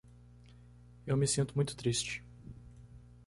[1.05, 2.23] Eu me sinto muito triste